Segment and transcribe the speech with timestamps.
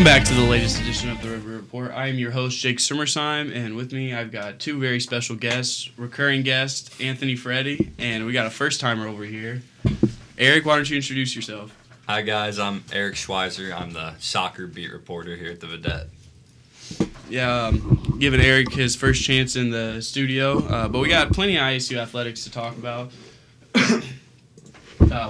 [0.00, 1.90] Welcome back to the latest edition of the River Report.
[1.90, 5.90] I am your host, Jake Summersheim, and with me I've got two very special guests,
[5.98, 9.60] recurring guest, Anthony Freddy, and we got a first timer over here.
[10.38, 11.76] Eric, why don't you introduce yourself?
[12.08, 13.78] Hi guys, I'm Eric Schweizer.
[13.78, 16.06] I'm the soccer beat reporter here at the Vidette.
[17.28, 21.58] Yeah, um, giving Eric his first chance in the studio, uh, but we got plenty
[21.58, 23.12] of ISU athletics to talk about.
[23.74, 24.00] uh,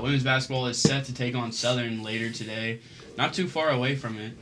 [0.00, 2.78] women's basketball is set to take on Southern later today,
[3.18, 4.34] not too far away from it.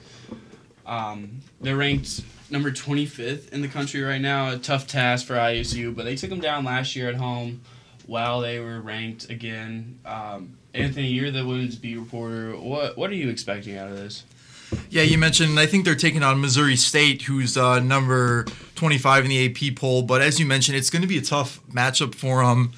[0.89, 4.51] Um, they're ranked number 25th in the country right now.
[4.51, 7.61] A tough task for ISU, but they took them down last year at home
[8.07, 10.01] while they were ranked again.
[10.05, 12.57] Um, Anthony, you're the women's beat reporter.
[12.57, 14.25] What what are you expecting out of this?
[14.91, 15.59] Yeah, you mentioned.
[15.59, 20.03] I think they're taking on Missouri State, who's uh, number 25 in the AP poll.
[20.03, 22.73] But as you mentioned, it's going to be a tough matchup for them.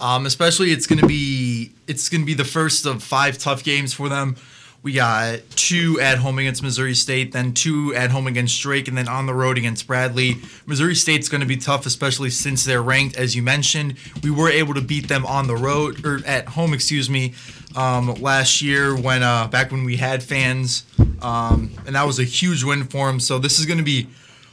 [0.00, 3.62] Um, especially, it's going to be it's going to be the first of five tough
[3.62, 4.36] games for them.
[4.84, 8.98] We got two at home against Missouri State, then two at home against Drake, and
[8.98, 10.36] then on the road against Bradley.
[10.66, 13.94] Missouri State's going to be tough, especially since they're ranked, as you mentioned.
[14.22, 17.32] We were able to beat them on the road or at home, excuse me,
[17.74, 20.84] um, last year when uh, back when we had fans,
[21.22, 23.20] um, and that was a huge win for them.
[23.20, 24.08] So this is going to be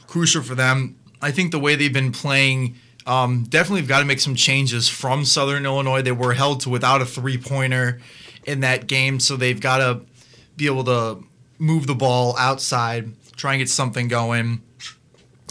[0.06, 0.96] crucial for them.
[1.20, 2.76] I think the way they've been playing.
[3.04, 6.02] Um, definitely have got to make some changes from Southern Illinois.
[6.02, 8.00] They were held to without a three pointer
[8.44, 10.06] in that game, so they've got to
[10.56, 11.24] be able to
[11.58, 14.62] move the ball outside, try and get something going,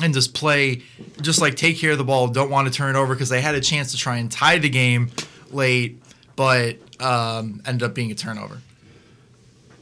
[0.02, 0.82] and just play,
[1.22, 2.28] just like take care of the ball.
[2.28, 4.58] Don't want to turn it over because they had a chance to try and tie
[4.58, 5.12] the game
[5.52, 6.02] late,
[6.36, 8.62] but um, ended up being a turnover.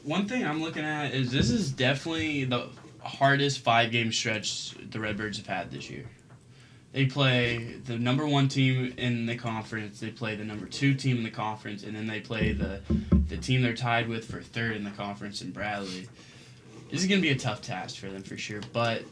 [0.03, 2.69] One thing I'm looking at is this is definitely the
[3.01, 6.05] hardest five game stretch the Redbirds have had this year.
[6.91, 9.99] They play the number one team in the conference.
[9.99, 12.81] They play the number two team in the conference, and then they play the
[13.27, 16.07] the team they're tied with for third in the conference in Bradley.
[16.89, 19.03] This is gonna be a tough task for them for sure, but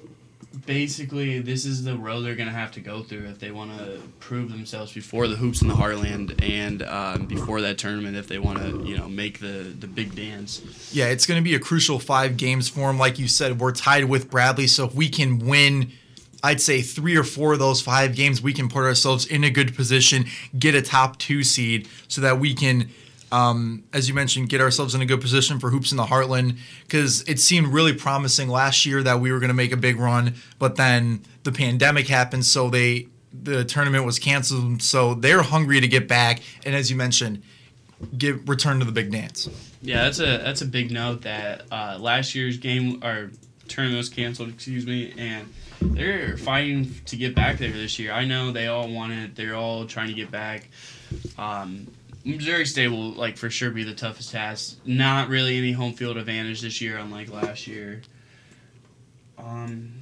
[0.65, 4.01] basically this is the road they're gonna have to go through if they want to
[4.19, 8.39] prove themselves before the hoops in the Heartland and um, before that tournament if they
[8.39, 10.91] want to you know make the the big dance.
[10.91, 12.97] Yeah, it's going to be a crucial five games for them.
[12.97, 15.91] Like you said, we're tied with Bradley, so if we can win
[16.43, 19.49] I'd say three or four of those five games, we can put ourselves in a
[19.49, 20.25] good position,
[20.57, 22.89] get a top two seed, so that we can,
[23.31, 26.57] um, as you mentioned, get ourselves in a good position for hoops in the Heartland.
[26.83, 29.99] Because it seemed really promising last year that we were going to make a big
[29.99, 33.07] run, but then the pandemic happened, so they
[33.43, 34.81] the tournament was canceled.
[34.81, 37.43] So they're hungry to get back, and as you mentioned,
[38.17, 39.49] get return to the big dance.
[39.81, 43.31] Yeah, that's a that's a big note that uh, last year's game or
[43.67, 44.49] tournament was canceled.
[44.49, 45.51] Excuse me, and
[45.81, 48.11] they're fighting to get back there this year.
[48.11, 49.35] I know they all want it.
[49.35, 50.69] They're all trying to get back.
[51.37, 51.87] Um,
[52.23, 54.77] Missouri State will like for sure be the toughest task.
[54.85, 58.01] Not really any home field advantage this year, unlike last year.
[59.37, 59.93] Um,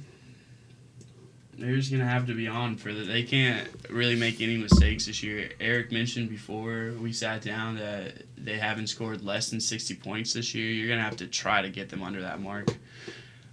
[1.58, 3.06] they're just gonna have to be on for that.
[3.06, 5.50] They can't really make any mistakes this year.
[5.60, 10.54] Eric mentioned before we sat down that they haven't scored less than sixty points this
[10.54, 10.70] year.
[10.70, 12.68] You're gonna have to try to get them under that mark.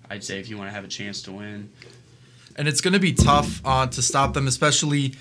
[0.09, 1.69] I'd say if you want to have a chance to win
[2.55, 5.15] and it's going to be tough uh, to stop them, especially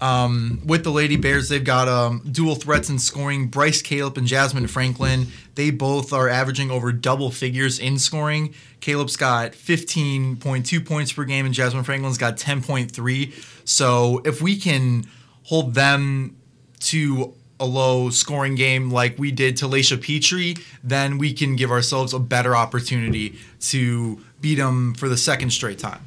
[0.00, 1.48] um, with the Lady Bears.
[1.48, 3.48] They've got um, dual threats in scoring.
[3.48, 5.28] Brice Calip and Jasmine Franklin.
[5.54, 8.54] They both are averaging over double figures in scoring.
[8.80, 13.66] Calip's got 15.2 points per game, and Jasmine Franklin's got 10.3.
[13.66, 15.04] So if we can
[15.44, 16.36] hold them
[16.80, 21.70] to a low scoring game like we did to Lacia Petrie, then we can give
[21.70, 26.00] ourselves a better opportunity to beat them for the second straight time.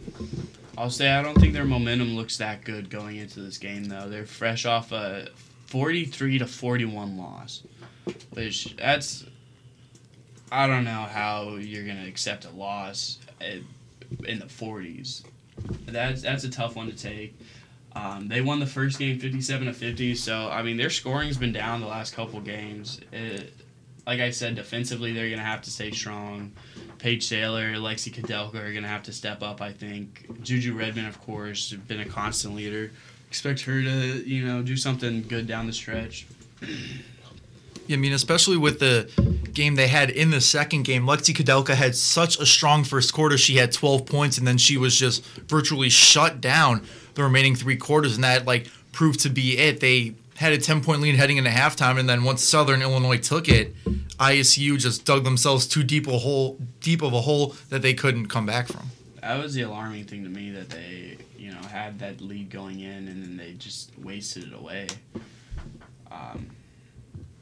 [0.79, 4.07] I'll say I don't think their momentum looks that good going into this game though.
[4.07, 5.27] They're fresh off a
[5.65, 7.63] 43 to 41 loss,
[8.29, 9.25] which that's
[10.49, 15.23] I don't know how you're gonna accept a loss in the 40s.
[15.85, 17.37] That's that's a tough one to take.
[17.93, 21.51] Um, they won the first game 57 to 50, so I mean their scoring's been
[21.51, 23.01] down the last couple games.
[23.11, 23.53] It,
[24.09, 26.51] like I said, defensively they're gonna have to stay strong.
[26.97, 30.27] Paige Saylor, Lexi Kadelka are going to have to step up, I think.
[30.43, 32.91] Juju Redmond, of course, been a constant leader.
[33.29, 36.27] Expect her to, you know, do something good down the stretch.
[37.87, 39.09] Yeah, I mean, especially with the
[39.53, 43.37] game they had in the second game, Lexi Kadelka had such a strong first quarter.
[43.37, 47.77] She had 12 points, and then she was just virtually shut down the remaining three
[47.77, 49.79] quarters, and that like proved to be it.
[49.79, 53.49] They had a 10 point lead heading into halftime, and then once Southern Illinois took
[53.49, 53.75] it,
[54.17, 58.27] ISU just dug themselves too deep a hole, deep of a hole that they couldn't
[58.27, 58.87] come back from.
[59.21, 62.79] That was the alarming thing to me that they, you know, had that lead going
[62.79, 64.87] in and then they just wasted it away.
[66.09, 66.49] Um,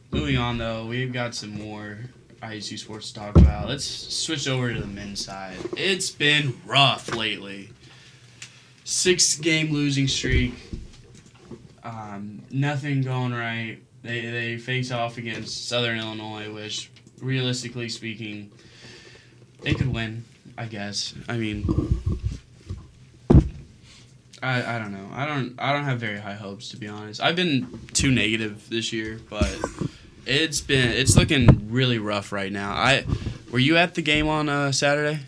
[0.09, 1.99] moving on though, we've got some more
[2.41, 3.67] ISU Sports to talk about.
[3.67, 5.57] Let's switch over to the men's side.
[5.77, 7.69] It's been rough lately.
[8.85, 10.55] Six game losing streak.
[11.87, 13.77] Um, nothing going right.
[14.03, 16.91] They they face off against Southern Illinois, which
[17.21, 18.51] realistically speaking,
[19.61, 20.25] they could win.
[20.57, 21.13] I guess.
[21.29, 21.65] I mean,
[24.41, 25.09] I, I don't know.
[25.13, 27.21] I don't I don't have very high hopes to be honest.
[27.21, 29.49] I've been too negative this year, but
[30.25, 32.71] it's been it's looking really rough right now.
[32.71, 33.05] I
[33.51, 35.21] were you at the game on uh, Saturday?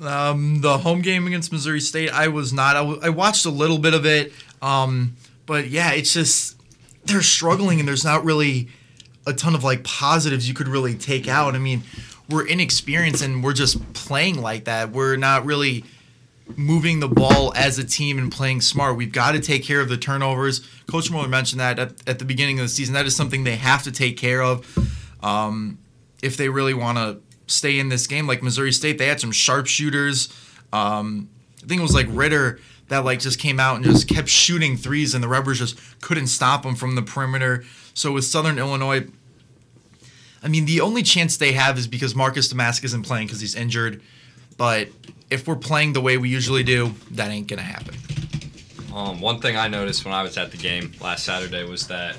[0.00, 2.74] Um, the home game against Missouri State, I was not.
[2.74, 5.16] I, w- I watched a little bit of it, um,
[5.52, 6.58] but yeah, it's just
[7.04, 8.68] they're struggling, and there's not really
[9.26, 11.54] a ton of like positives you could really take out.
[11.54, 11.82] I mean,
[12.30, 14.92] we're inexperienced and we're just playing like that.
[14.92, 15.84] We're not really
[16.56, 18.96] moving the ball as a team and playing smart.
[18.96, 20.66] We've got to take care of the turnovers.
[20.86, 22.94] Coach Muller mentioned that at, at the beginning of the season.
[22.94, 24.66] That is something they have to take care of
[25.22, 25.76] um,
[26.22, 28.26] if they really want to stay in this game.
[28.26, 30.32] Like Missouri State, they had some sharpshooters.
[30.72, 31.28] Um,
[31.62, 32.58] I think it was like Ritter
[32.92, 36.26] that like just came out and just kept shooting threes, and the Rebels just couldn't
[36.26, 37.64] stop them from the perimeter.
[37.94, 39.06] So with Southern Illinois,
[40.42, 43.54] I mean, the only chance they have is because Marcus Domask isn't playing because he's
[43.54, 44.02] injured.
[44.58, 44.88] But
[45.30, 47.94] if we're playing the way we usually do, that ain't gonna happen.
[48.94, 52.18] Um, one thing I noticed when I was at the game last Saturday was that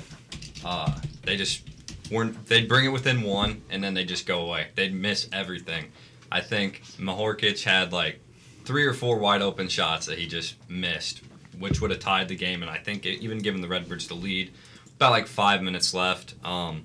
[0.64, 0.92] uh,
[1.22, 1.62] they just
[2.10, 2.46] weren't.
[2.46, 4.66] They'd bring it within one, and then they just go away.
[4.74, 5.92] They'd miss everything.
[6.32, 8.18] I think Mahorcic had like
[8.64, 11.22] three or four wide open shots that he just missed,
[11.58, 14.14] which would have tied the game, and I think it, even given the Redbirds the
[14.14, 14.52] lead.
[14.96, 16.34] About like five minutes left.
[16.44, 16.84] Um,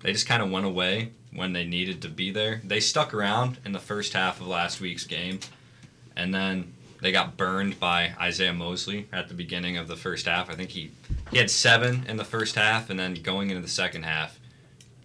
[0.00, 2.60] they just kind of went away when they needed to be there.
[2.64, 5.40] They stuck around in the first half of last week's game,
[6.16, 10.50] and then they got burned by Isiaih Mosley at the beginning of the first half.
[10.50, 10.92] I think he
[11.30, 14.38] he had seven in the first half, and then going into the second half,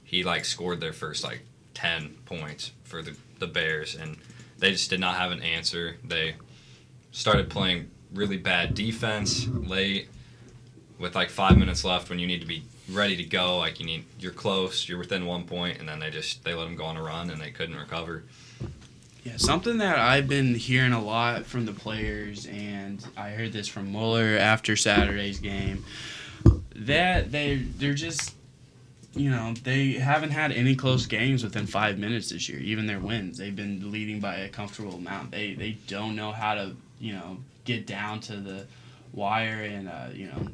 [0.03, 1.41] he like scored their first like
[1.73, 4.17] ten points for the the Bears, and
[4.63, 5.98] they just did not have an answer.
[6.06, 6.36] They
[7.12, 10.07] started playing really bad defense late
[10.98, 13.57] with like five minutes left when you need to be ready to go.
[13.57, 16.63] Like you need, you're close, you're within one point, and then they just they let
[16.63, 18.24] them go on a run and they couldn't recover.
[19.25, 23.68] Yeah, something that I've been hearing a lot from the players, and I heard this
[23.68, 25.83] from Muller after Saturday's game,
[26.75, 28.33] that they they're just,
[29.15, 32.60] you know, they haven't had any close games within five minutes this year.
[32.60, 35.31] Even their wins, they've been leading by a comfortable amount.
[35.31, 38.65] They they don't know how to you know get down to the
[39.13, 40.48] wire and uh, you know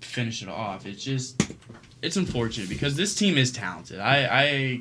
[0.00, 0.84] finish it off.
[0.84, 1.54] It's just
[2.02, 4.00] it's unfortunate because this team is talented.
[4.00, 4.80] I I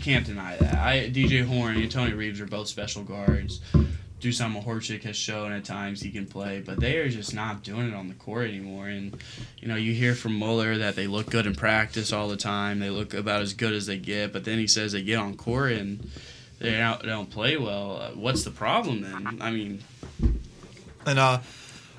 [0.00, 0.74] can't deny that.
[0.74, 3.60] I DJ Horn and Tony Reeves are both special guards.
[4.20, 7.88] Dusan Mahorcic has shown at times he can play, but they are just not doing
[7.88, 8.88] it on the court anymore.
[8.88, 9.16] And
[9.58, 12.78] you know, you hear from Muller that they look good in practice all the time.
[12.78, 15.36] They look about as good as they get, but then he says they get on
[15.36, 16.08] court and
[16.58, 17.98] they don't, they don't play well.
[18.00, 19.38] Uh, what's the problem then?
[19.40, 19.82] I mean,
[21.04, 21.40] And uh,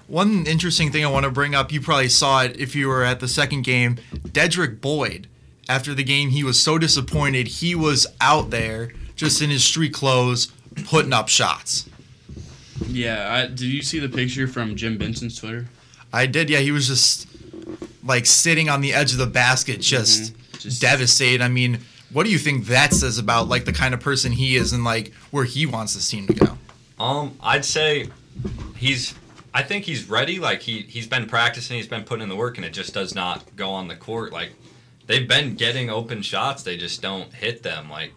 [0.08, 3.04] one interesting thing I want to bring up, you probably saw it if you were
[3.04, 3.98] at the second game.
[4.30, 5.28] Dedric Boyd,
[5.70, 7.48] after the game, he was so disappointed.
[7.48, 10.48] He was out there just in his street clothes,
[10.86, 11.88] putting up shots.
[12.88, 13.34] Yeah.
[13.34, 15.68] I, did you see the picture from Jim Benson's Twitter?
[16.14, 16.60] I did, yeah.
[16.60, 17.28] He was just
[18.04, 21.42] like sitting on the edge of the basket, just, Just- devastated.
[21.42, 21.80] I mean,
[22.12, 24.84] what do you think that says about like the kind of person he is and
[24.84, 26.58] like where he wants this team to go?
[27.00, 28.10] Um, I'd say
[28.76, 29.14] he's.
[29.54, 30.40] I think he's ready.
[30.40, 33.14] Like he he's been practicing, he's been putting in the work, and it just does
[33.16, 34.32] not go on the court.
[34.32, 34.54] Like
[35.08, 37.90] they've been getting open shots, they just don't hit them.
[37.90, 38.14] Like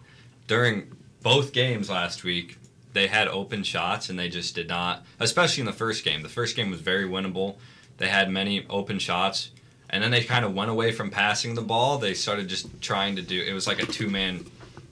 [0.47, 0.87] during
[1.21, 2.57] both games last week,
[2.93, 5.05] they had open shots and they just did not.
[5.19, 6.21] Especially in the first game.
[6.21, 7.57] The first game was very winnable.
[7.97, 9.51] They had many open shots,
[9.89, 11.97] and then they kind of went away from passing the ball.
[11.97, 13.41] They started just trying to do.
[13.41, 14.45] It was like a two man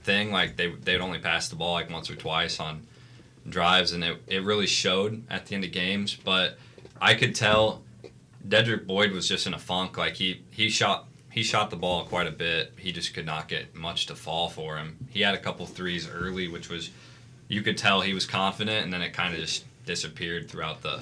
[0.04, 0.32] thing.
[0.32, 2.86] Like they they'd only pass the ball like once or twice on
[3.48, 6.16] drives, and it, it really showed at the end of games.
[6.16, 6.58] But
[7.02, 7.82] I could tell
[8.48, 9.98] Dedric Boyd was just in a funk.
[9.98, 12.74] Like he he shot he shot the ball quite a bit.
[12.78, 14.98] He just could not get much to fall for him.
[15.10, 16.90] He had a couple threes early, which was
[17.50, 21.02] you could tell he was confident, and then it kind of just disappeared throughout the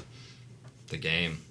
[0.88, 1.42] the game.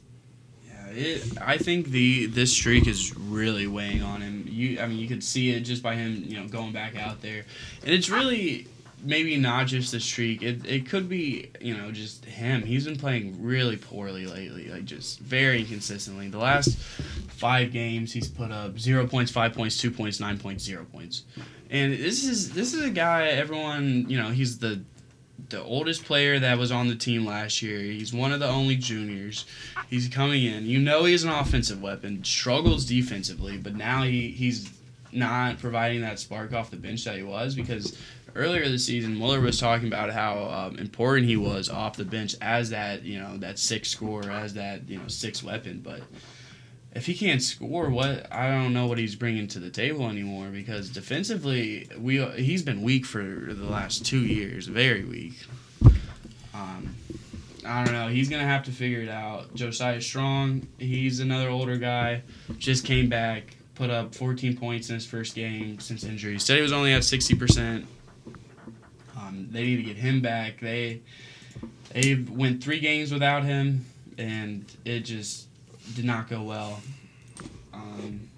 [0.66, 4.46] Yeah, it, I think the this streak is really weighing on him.
[4.48, 7.22] You, I mean, you could see it just by him, you know, going back out
[7.22, 7.44] there,
[7.82, 8.66] and it's really
[9.02, 10.42] maybe not just the streak.
[10.42, 12.62] It it could be, you know, just him.
[12.62, 16.28] He's been playing really poorly lately, like just very inconsistently.
[16.28, 16.78] The last
[17.28, 21.24] five games, he's put up zero points, five points, two points, nine points, zero points,
[21.70, 24.82] and this is this is a guy everyone, you know, he's the
[25.48, 27.78] the oldest player that was on the team last year.
[27.78, 29.44] He's one of the only juniors.
[29.88, 30.66] He's coming in.
[30.66, 32.24] You know he's an offensive weapon.
[32.24, 34.70] Struggles defensively, but now he, he's
[35.12, 37.96] not providing that spark off the bench that he was because
[38.34, 42.34] earlier this season Muller was talking about how um, important he was off the bench
[42.42, 46.00] as that you know that six scorer as that you know six weapon but
[46.96, 50.48] if he can't score what I don't know what he's bringing to the table anymore
[50.48, 55.34] because defensively we he's been weak for the last 2 years very weak
[56.54, 56.94] um,
[57.66, 58.08] I don't know.
[58.08, 59.54] He's gonna have to figure it out.
[59.54, 62.22] Josiah Strong, he's another older guy,
[62.58, 66.38] just came back, put up 14 points in his first game since injury.
[66.38, 67.86] Said he was only at 60 percent.
[69.16, 70.60] Um, they need to get him back.
[70.60, 71.00] They
[71.92, 73.84] they went three games without him,
[74.16, 75.45] and it just
[75.94, 76.80] did not go well.
[77.72, 78.28] Um,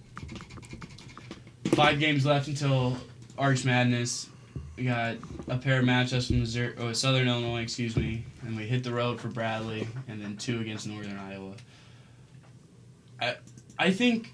[1.67, 2.97] five games left until
[3.37, 4.29] Arch Madness.
[4.77, 5.17] We got
[5.49, 8.93] a pair of matchups from Missouri, oh, Southern Illinois, excuse me, and we hit the
[8.93, 11.55] road for Bradley, and then two against Northern Iowa.
[13.21, 13.37] I,
[13.79, 14.33] I think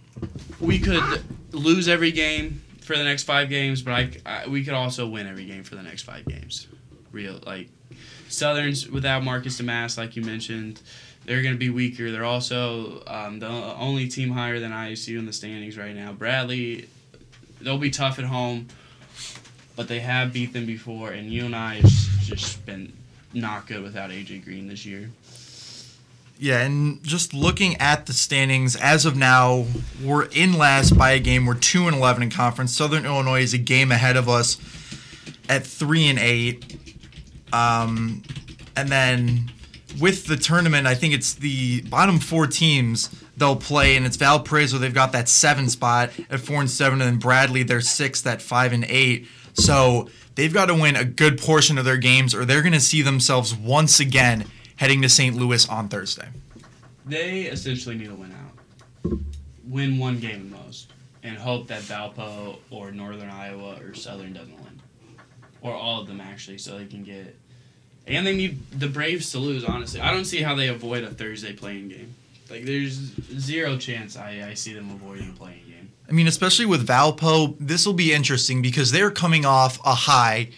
[0.60, 4.74] we could lose every game for the next five games, but I, I we could
[4.74, 6.68] also win every game for the next five games.
[7.10, 7.68] Real like
[8.28, 10.82] Southern's without Marcus Damas, like you mentioned,
[11.24, 12.10] they're going to be weaker.
[12.10, 16.12] They're also um, the only team higher than ISU in the standings right now.
[16.12, 16.88] Bradley,
[17.60, 18.68] they'll be tough at home
[19.76, 22.92] but they have beat them before, and you UNI has just been
[23.32, 25.10] not good without AJ Green this year.
[26.38, 29.66] Yeah, and just looking at the standings as of now,
[30.02, 31.46] we're in last by a game.
[31.46, 32.76] We're two and eleven in conference.
[32.76, 34.58] Southern Illinois is a game ahead of us
[35.48, 36.76] at three and eight.
[37.52, 38.22] Um,
[38.76, 39.52] and then
[40.00, 44.78] with the tournament, I think it's the bottom four teams they'll play, and it's Valparaiso.
[44.78, 48.42] They've got that seven spot at four and seven, and then Bradley they're sixth at
[48.42, 49.26] five and eight.
[49.54, 52.80] So they've got to win a good portion of their games, or they're going to
[52.80, 54.46] see themselves once again
[54.76, 55.36] heading to St.
[55.36, 56.28] Louis on Thursday.
[57.06, 59.18] They essentially need to win out,
[59.68, 64.56] win one game at most, and hope that Valpo or Northern Iowa or Southern doesn't
[64.56, 64.80] win,
[65.60, 67.38] or all of them actually, so they can get.
[68.06, 69.64] And they need the Braves to lose.
[69.64, 72.14] Honestly, I don't see how they avoid a Thursday playing game.
[72.50, 72.92] Like, there's
[73.38, 75.90] zero chance I, I see them avoiding a playing game.
[76.08, 80.50] I mean, especially with Valpo, this will be interesting because they're coming off a high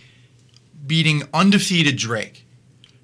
[0.86, 2.46] beating undefeated Drake.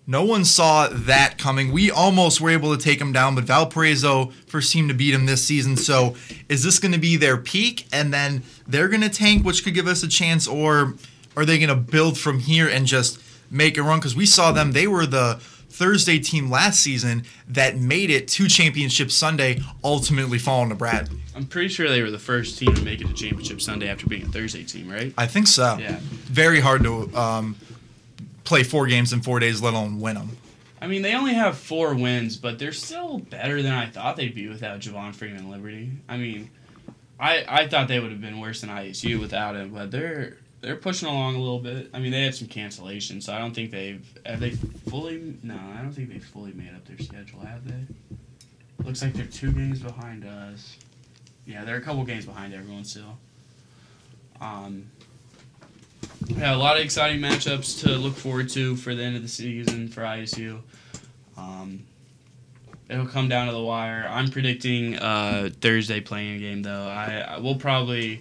[0.04, 1.70] No one saw that coming.
[1.70, 5.26] We almost were able to take them down, but Valparaiso first team to beat them
[5.26, 5.76] this season.
[5.76, 6.16] So,
[6.48, 9.74] is this going to be their peak and then they're going to tank, which could
[9.74, 10.94] give us a chance, or
[11.36, 13.21] are they going to build from here and just
[13.52, 13.98] make a run?
[13.98, 18.48] Because we saw them, they were the Thursday team last season that made it to
[18.48, 21.20] Championship Sunday, ultimately falling to Bradley.
[21.34, 24.06] I'm pretty sure they were the first team to make it to Championship Sunday after
[24.06, 25.14] being a Thursday team, right?
[25.16, 25.78] I think so.
[25.78, 25.98] Yeah.
[26.00, 27.56] Very hard to um,
[28.44, 30.36] play four games in four days, let alone win them.
[30.80, 34.34] I mean, they only have four wins, but they're still better than I thought they'd
[34.34, 35.90] be without Javon Freeman Liberty.
[36.08, 36.50] I mean,
[37.20, 40.76] I I thought they would have been worse than ISU without him, but they're they're
[40.76, 41.90] pushing along a little bit.
[41.92, 45.36] I mean, they had some cancellations, so I don't think they've have they fully.
[45.42, 47.84] No, I don't think they've fully made up their schedule, have they?
[48.84, 50.76] Looks like they're two games behind us.
[51.46, 53.18] Yeah, they're a couple games behind everyone still.
[54.40, 54.86] Um,
[56.28, 59.28] yeah, a lot of exciting matchups to look forward to for the end of the
[59.28, 60.60] season for ISU.
[61.36, 61.84] Um,
[62.88, 64.06] it'll come down to the wire.
[64.08, 66.86] I'm predicting uh, Thursday playing game though.
[66.86, 68.20] I, I will probably,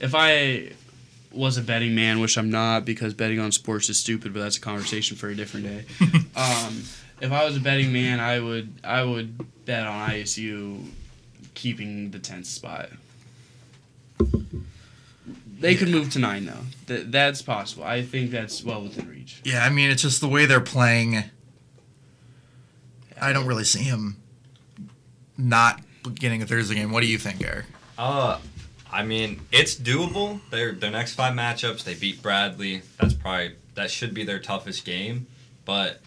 [0.00, 0.72] if I
[1.32, 4.56] was a betting man, which I'm not because betting on sports is stupid, but that's
[4.56, 5.84] a conversation for a different day.
[6.36, 6.82] um,
[7.20, 10.86] if I was a betting man, I would I would bet on ISU
[11.54, 12.90] keeping the tenth spot.
[15.60, 16.64] They could move to nine though.
[16.86, 17.84] Th- that's possible.
[17.84, 19.40] I think that's well within reach.
[19.44, 21.24] Yeah, I mean, it's just the way they're playing.
[23.20, 24.16] I don't really see him
[25.36, 25.82] not
[26.14, 26.90] getting a Thursday game.
[26.90, 27.66] What do you think, Eric?
[27.98, 28.38] Uh,
[28.92, 30.40] I mean, it's doable.
[30.50, 32.82] Their their next five matchups, they beat Bradley.
[32.98, 35.26] That's probably that should be their toughest game.
[35.64, 36.00] But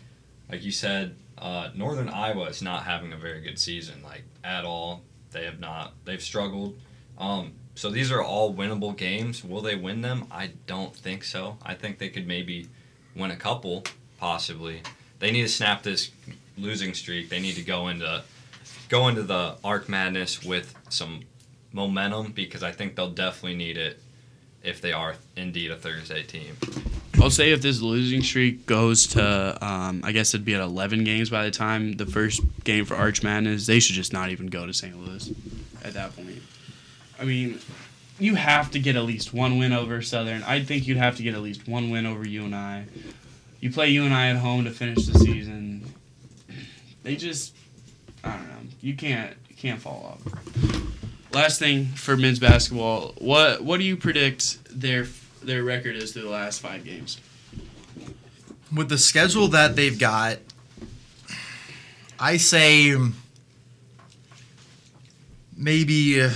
[0.49, 4.65] like you said, uh, Northern Iowa is not having a very good season, like at
[4.65, 5.01] all.
[5.31, 5.93] They have not.
[6.05, 6.77] They've struggled.
[7.17, 9.43] Um, so these are all winnable games.
[9.43, 10.27] Will they win them?
[10.31, 11.57] I don't think so.
[11.63, 12.67] I think they could maybe
[13.15, 13.83] win a couple,
[14.19, 14.81] possibly.
[15.19, 16.11] They need to snap this
[16.57, 17.29] losing streak.
[17.29, 18.23] They need to go into
[18.89, 21.21] go into the Arch Madness with some
[21.73, 23.99] momentum because I think they'll definitely need it
[24.63, 26.55] if they are indeed a Thursday team.
[27.21, 31.03] I'll say if this losing streak goes to, um, I guess it'd be at 11
[31.03, 34.47] games by the time the first game for Arch Madness, they should just not even
[34.47, 34.97] go to St.
[34.97, 35.31] Louis
[35.83, 36.41] at that point.
[37.19, 37.59] I mean,
[38.19, 40.43] you have to get at least one win over Southern.
[40.43, 42.85] I think you'd have to get at least one win over you and I.
[43.59, 45.85] You play you and I at home to finish the season.
[47.03, 47.55] They just,
[48.23, 48.69] I don't know.
[48.81, 50.62] You can't, you can't fall off.
[51.33, 53.13] Last thing for men's basketball.
[53.17, 55.07] What what do you predict their
[55.41, 57.19] their record is through the last five games?
[58.73, 60.39] With the schedule that they've got,
[62.19, 62.95] I say
[65.55, 66.21] maybe.
[66.21, 66.31] Uh,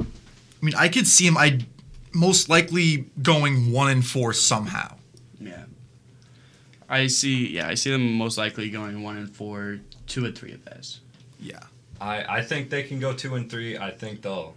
[0.00, 1.36] I mean, I could see him.
[1.36, 1.60] I
[2.14, 4.96] most likely going one and four somehow.
[5.40, 5.64] Yeah.
[6.88, 7.48] I see.
[7.48, 11.00] Yeah, I see them most likely going one and four, two and three at best.
[11.40, 11.64] Yeah.
[12.02, 13.78] I, I think they can go two and three.
[13.78, 14.54] I think they'll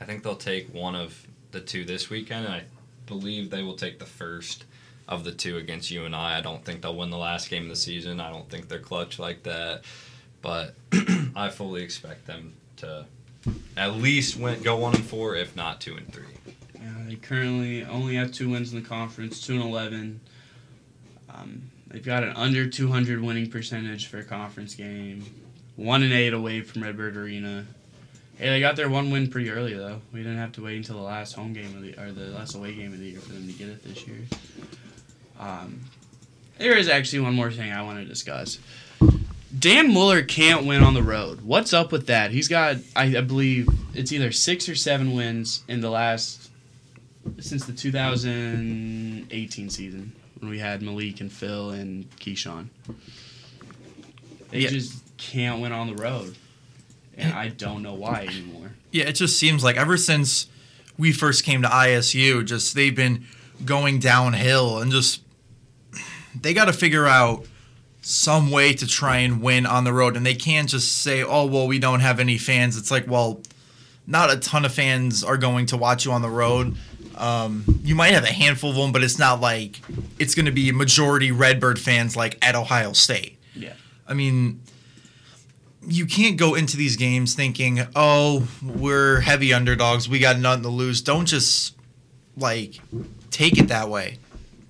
[0.00, 2.64] I think they'll take one of the two this weekend and I
[3.06, 4.64] believe they will take the first
[5.06, 6.38] of the two against you and I.
[6.38, 8.18] I don't think they'll win the last game of the season.
[8.18, 9.82] I don't think they're clutch like that.
[10.40, 10.74] But
[11.36, 13.04] I fully expect them to
[13.76, 16.24] at least win, go one and four, if not two and three.
[16.74, 20.20] Yeah, they currently only have two wins in the conference, two and eleven.
[21.28, 25.24] Um, they've got an under 200 winning percentage for a conference game,
[25.76, 27.66] one and eight away from Redbird Arena.
[28.38, 30.00] Hey, they got their one win pretty early though.
[30.12, 32.54] We didn't have to wait until the last home game of the or the last
[32.54, 34.18] away game of the year for them to get it this year.
[35.38, 35.80] Um,
[36.58, 38.58] there is actually one more thing I want to discuss.
[39.58, 41.40] Dan Muller can't win on the road.
[41.42, 42.30] What's up with that?
[42.30, 46.50] He's got, I, I believe, it's either six or seven wins in the last
[47.40, 52.68] since the 2018 season when we had Malik and Phil and Keyshawn.
[54.50, 54.70] They Yeah.
[54.70, 56.36] just can't win on the road,
[57.16, 58.72] and I don't know why anymore.
[58.90, 60.48] Yeah, it just seems like ever since
[60.98, 63.24] we first came to ISU, just they've been
[63.64, 65.22] going downhill and just
[66.40, 67.46] they got to figure out
[68.02, 71.46] some way to try and win on the road and they can't just say, "Oh,
[71.46, 73.40] well, we don't have any fans." It's like, well,
[74.06, 76.76] not a ton of fans are going to watch you on the road.
[77.16, 79.80] Um, you might have a handful of them, but it's not like
[80.18, 83.38] it's going to be majority Redbird fans like at Ohio State.
[83.54, 83.72] Yeah.
[84.06, 84.60] I mean,
[85.86, 90.08] you can't go into these games thinking, "Oh, we're heavy underdogs.
[90.08, 91.74] We got nothing to lose." Don't just
[92.36, 92.80] like
[93.30, 94.18] take it that way.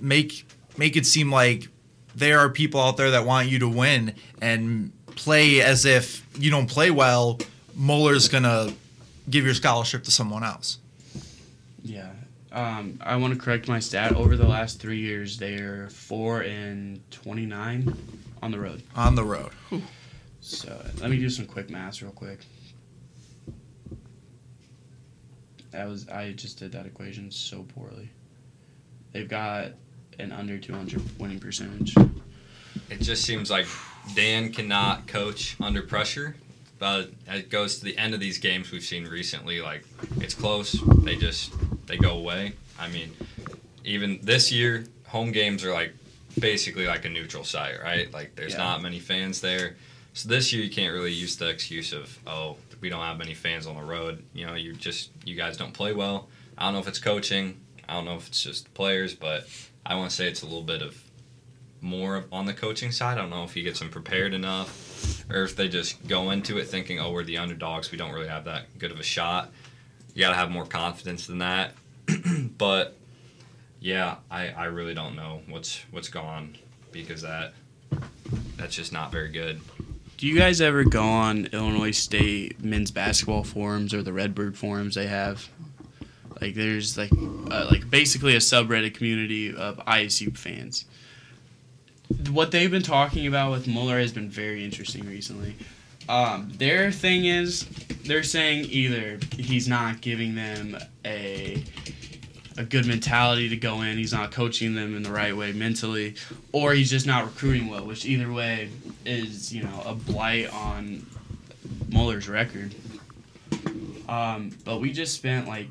[0.00, 1.68] Make make it seem like
[2.14, 6.50] there are people out there that want you to win and play as if you
[6.50, 7.38] don't play well.
[7.74, 8.72] Muller's gonna
[9.28, 10.78] give your scholarship to someone else.
[11.82, 12.10] Yeah.
[12.52, 14.12] Um, I want to correct my stat.
[14.14, 17.94] Over the last three years, they're four and twenty-nine
[18.42, 18.82] on the road.
[18.94, 19.50] on the road.
[20.46, 22.38] So let me do some quick math real quick.
[25.72, 28.10] That was I just did that equation so poorly.
[29.12, 29.72] They've got
[30.20, 31.96] an under 200 winning percentage.
[32.88, 33.66] It just seems like
[34.14, 36.36] Dan cannot coach under pressure.
[36.78, 39.84] But it goes to the end of these games we've seen recently, like
[40.18, 40.78] it's close.
[41.02, 41.52] They just
[41.86, 42.52] they go away.
[42.78, 43.16] I mean,
[43.84, 45.92] even this year, home games are like
[46.38, 48.12] basically like a neutral site, right?
[48.12, 48.58] Like there's Yeah.
[48.58, 49.74] not many fans there.
[50.16, 53.34] So this year you can't really use the excuse of oh we don't have many
[53.34, 54.22] fans on the road.
[54.32, 56.28] You know, you just you guys don't play well.
[56.56, 57.60] I don't know if it's coaching.
[57.86, 59.46] I don't know if it's just players, but
[59.84, 60.98] I want to say it's a little bit of
[61.82, 63.18] more on the coaching side.
[63.18, 66.56] I don't know if he gets them prepared enough, or if they just go into
[66.56, 67.92] it thinking, "Oh, we're the underdogs.
[67.92, 69.52] We don't really have that good of a shot."
[70.14, 71.74] You got to have more confidence than that.
[72.56, 72.96] but
[73.80, 76.56] yeah, I, I really don't know what's what's gone
[76.90, 77.52] because that
[78.56, 79.60] that's just not very good.
[80.16, 84.94] Do you guys ever go on Illinois State men's basketball forums or the Redbird forums
[84.94, 85.46] they have?
[86.40, 90.86] Like there's like uh, like basically a subreddit community of ISU fans.
[92.30, 95.54] What they've been talking about with Muller has been very interesting recently.
[96.08, 97.66] Um, their thing is
[98.04, 101.62] they're saying either he's not giving them a
[102.58, 106.14] a good mentality to go in, he's not coaching them in the right way mentally,
[106.52, 108.70] or he's just not recruiting well, which either way
[109.04, 111.06] is, you know, a blight on
[111.90, 112.74] Muller's record.
[114.08, 115.68] Um, but we just spent like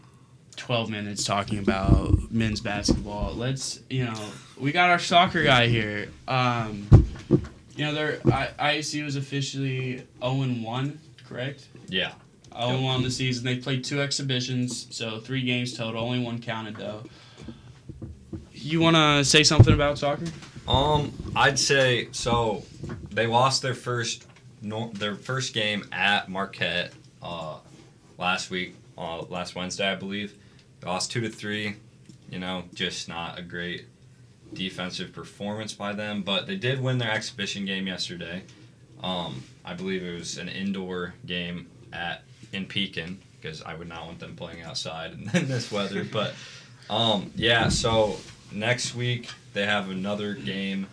[0.57, 3.33] 12 minutes talking about men's basketball.
[3.33, 6.09] Let's, you know, we got our soccer guy here.
[6.27, 6.87] Um,
[7.75, 11.67] you know, they're, I, ISU is officially 0 1, correct?
[11.87, 12.13] Yeah.
[12.57, 13.45] 0 1 the season.
[13.45, 16.03] They played two exhibitions, so three games total.
[16.03, 17.03] Only one counted, though.
[18.51, 20.25] You want to say something about soccer?
[20.67, 22.63] Um, I'd say so.
[23.11, 24.25] They lost their first
[24.93, 26.91] their first game at Marquette
[27.21, 27.57] uh,
[28.17, 30.33] last week, uh, last Wednesday, I believe.
[30.79, 31.75] They lost two to three.
[32.29, 33.85] You know, just not a great
[34.53, 38.43] defensive performance by them, but they did win their exhibition game yesterday.
[39.03, 44.05] Um, I believe it was an indoor game at in Pekin because I would not
[44.05, 46.03] want them playing outside in, this weather.
[46.03, 46.33] But
[46.89, 48.17] um, yeah, so
[48.51, 50.87] next week they have another game,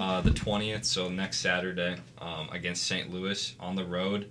[0.00, 3.12] uh, the twentieth, so next Saturday um, against St.
[3.12, 4.30] Louis on the road.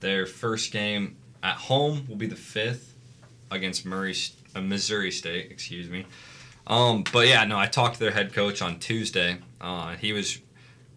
[0.00, 2.94] Their first game at home will be the fifth
[3.50, 4.14] against Murray,
[4.54, 5.50] uh, Missouri State.
[5.50, 6.06] Excuse me.
[6.66, 9.38] Um, but yeah, no, I talked to their head coach on Tuesday.
[9.60, 10.38] Uh, he was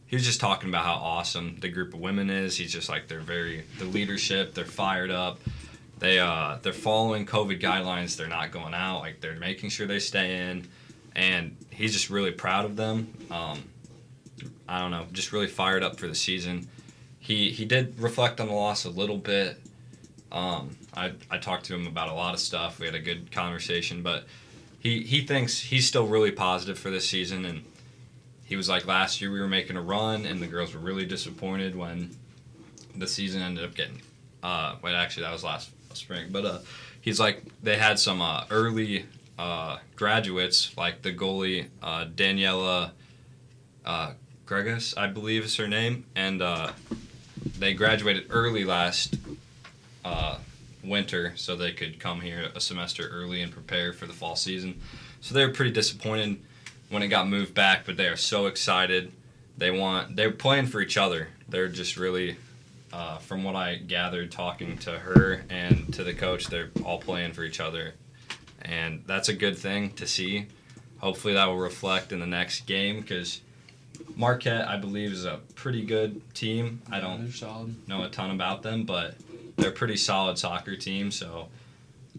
[0.08, 2.58] he was just talking about how awesome the group of women is.
[2.58, 4.54] He's just like they're very the leadership.
[4.54, 5.40] They're fired up.
[6.00, 8.16] They uh they're following COVID guidelines.
[8.16, 9.00] They're not going out.
[9.00, 10.68] Like they're making sure they stay in,
[11.16, 13.14] and he's just really proud of them.
[13.30, 13.64] Um,
[14.68, 16.70] I don't know, just really fired up for the season.
[17.20, 19.60] He he did reflect on the loss a little bit.
[20.32, 22.80] Um, I I talked to him about a lot of stuff.
[22.80, 24.26] We had a good conversation, but
[24.80, 27.66] he he thinks he's still really positive for this season and
[28.48, 31.06] he was like last year we were making a run and the girls were really
[31.06, 32.16] disappointed when
[32.96, 34.02] the season ended up getting
[34.42, 36.30] uh wait actually that was last spring.
[36.32, 36.60] But uh
[37.02, 39.06] he's like they had some uh, early
[39.38, 42.92] uh graduates like the goalie uh Daniela
[43.86, 44.14] uh
[44.46, 46.06] Gregus I believe is her name.
[46.16, 46.72] And uh
[47.60, 49.18] they graduated early last
[50.06, 50.38] uh
[50.84, 54.80] winter so they could come here a semester early and prepare for the fall season.
[55.20, 56.40] So they were pretty disappointed
[56.90, 59.12] when it got moved back, but they are so excited.
[59.58, 61.30] They want they're playing for each other.
[61.50, 62.38] They're just really,
[62.94, 67.34] uh, from what I gathered talking to her and to the coach, they're all playing
[67.34, 67.94] for each other,
[68.62, 70.48] and that's a good thing to see.
[71.00, 73.42] Hopefully, that will reflect in the next game because
[74.16, 76.82] Marquette, I believe, is a pretty good team.
[76.92, 77.32] I don't
[77.88, 79.16] know a ton about them, but
[79.58, 81.12] they're a pretty solid soccer team.
[81.12, 81.50] So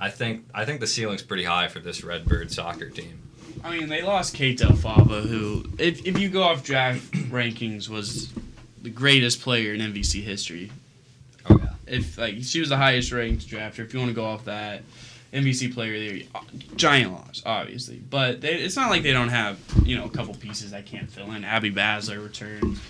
[0.00, 3.27] I think I think the ceiling's pretty high for this Redbird soccer team.
[3.64, 7.88] I mean, they lost Kate Del Fava, who, if, if you go off draft rankings,
[7.88, 8.32] was
[8.82, 10.70] the greatest player in MVC history.
[11.48, 11.70] Oh yeah.
[11.86, 14.82] If like she was the highest ranked drafter, if you want to go off that
[15.32, 16.40] MVC player, there, uh,
[16.76, 17.96] giant loss, obviously.
[17.96, 21.10] But they, it's not like they don't have you know a couple pieces that can't
[21.10, 21.44] fill in.
[21.44, 22.80] Abby Basler returns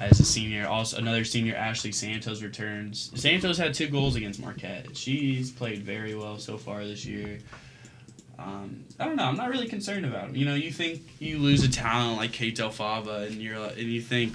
[0.00, 0.66] as a senior.
[0.66, 3.10] Also, another senior, Ashley Santos returns.
[3.14, 4.96] Santos had two goals against Marquette.
[4.96, 7.38] She's played very well so far this year.
[8.38, 9.24] Um, I don't know.
[9.24, 10.36] I'm not really concerned about them.
[10.36, 13.76] You know, you think you lose a talent like Kate Del Fava, and you're and
[13.78, 14.34] you think,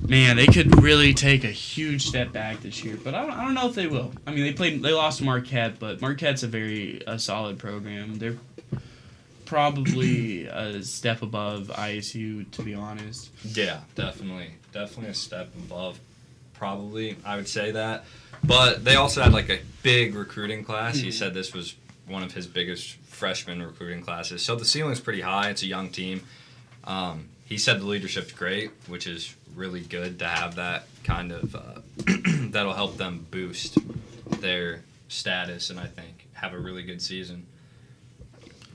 [0.00, 2.96] man, they could really take a huge step back this year.
[3.02, 4.12] But I don't, I don't know if they will.
[4.26, 8.18] I mean, they played, they lost Marquette, but Marquette's a very a solid program.
[8.18, 8.36] They're
[9.44, 13.30] probably a step above ISU, to be honest.
[13.44, 15.98] Yeah, definitely, definitely a step above.
[16.54, 18.04] Probably, I would say that.
[18.42, 20.96] But they also had like a big recruiting class.
[20.98, 21.12] He Mhm.
[21.12, 21.74] said this was
[22.06, 24.42] one of his biggest freshman recruiting classes.
[24.42, 25.50] So the ceiling's pretty high.
[25.50, 26.22] It's a young team.
[26.84, 31.54] Um, he said the leadership's great, which is really good to have that kind of.
[31.54, 31.80] Uh,
[32.50, 33.78] that'll help them boost
[34.40, 37.46] their status, and I think have a really good season.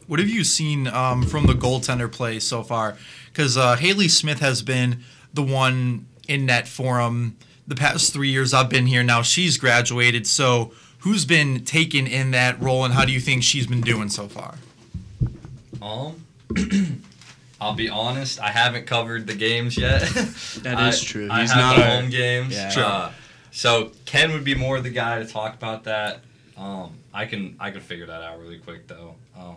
[0.08, 2.98] What have you seen um, from the goaltender play so far?
[3.28, 8.30] Because uh, Haley Smith has been the one in net for him the past three
[8.30, 9.04] years I've been here.
[9.04, 13.44] Now she's graduated, so who's been taken in that role, and how do you think
[13.44, 14.56] she's been doing so far?
[15.82, 16.26] Um,
[17.62, 20.02] I'll be honest, I haven't covered the games yet.
[20.64, 21.28] That I- is true.
[21.30, 22.54] I He's have not the home games.
[22.54, 22.70] Yeah.
[22.70, 22.84] Sure.
[22.84, 23.12] Uh,
[23.52, 26.22] so Ken would be more the guy to talk about that.
[26.58, 29.16] Um, I can I can figure that out really quick though.
[29.38, 29.56] Um,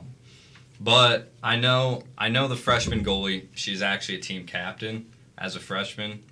[0.80, 3.46] but I know I know the freshman goalie.
[3.54, 5.06] She's actually a team captain
[5.38, 6.22] as a freshman.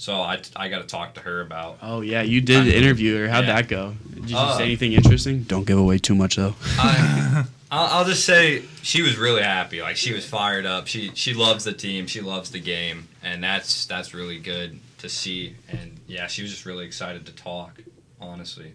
[0.00, 1.76] So I, I got to talk to her about.
[1.82, 3.28] Oh yeah, you did interview her.
[3.28, 3.56] How'd Yeah.
[3.56, 3.94] that go?
[4.14, 5.42] Did you Uh, say anything interesting?
[5.42, 6.54] Don't give away too much though.
[6.78, 9.82] I, I'll, I'll just say she was really happy.
[9.82, 10.86] Like she was fired up.
[10.86, 12.06] She she loves the team.
[12.06, 15.54] She loves the game, and that's that's really good to see.
[15.68, 17.82] And yeah, she was just really excited to talk.
[18.18, 18.72] Honestly.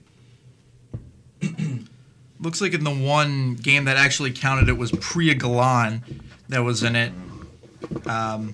[2.39, 6.03] Looks like in the one game that actually counted, it was Priya Galan
[6.49, 7.11] that was in it.
[8.05, 8.53] Um,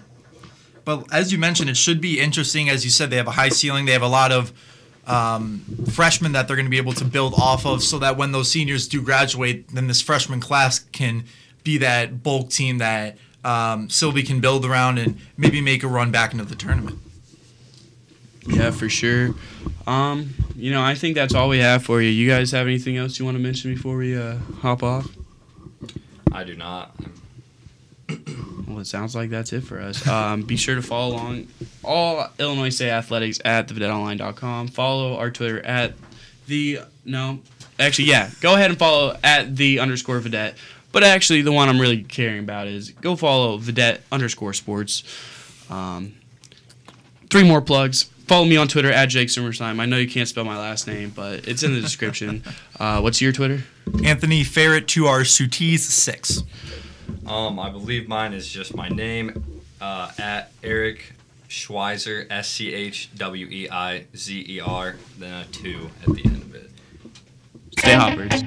[0.85, 2.69] but as you mentioned, it should be interesting.
[2.69, 3.85] As you said, they have a high ceiling.
[3.85, 4.51] They have a lot of
[5.07, 8.31] um, freshmen that they're going to be able to build off of, so that when
[8.31, 11.23] those seniors do graduate, then this freshman class can
[11.63, 16.11] be that bulk team that um, Sylvie can build around and maybe make a run
[16.11, 16.99] back into the tournament.
[18.47, 19.35] Yeah, for sure.
[19.85, 22.09] Um, you know, I think that's all we have for you.
[22.09, 25.07] You guys have anything else you want to mention before we uh, hop off?
[26.31, 26.95] I do not.
[28.67, 30.05] Well, it sounds like that's it for us.
[30.07, 31.47] Um, be sure to follow along
[31.83, 34.69] all Illinois State athletics at thevidetteonline.com.
[34.69, 35.93] Follow our Twitter at
[36.47, 37.39] the no,
[37.79, 40.55] actually yeah, go ahead and follow at the underscore vidette.
[40.91, 45.03] But actually, the one I'm really caring about is go follow vidette underscore sports.
[45.69, 46.13] Um,
[47.29, 48.03] three more plugs.
[48.27, 49.79] Follow me on Twitter at Jake Summersheim.
[49.79, 52.43] I know you can't spell my last name, but it's in the description.
[52.79, 53.63] Uh, what's your Twitter?
[54.03, 56.41] Anthony Ferret, 2R Sutees, 6.
[57.25, 61.13] Um, I believe mine is just my name uh, at Eric
[61.47, 66.25] Schweizer, S C H W E I Z E R, then a two at the
[66.25, 66.71] end of it.
[67.77, 68.41] Stay hoppers.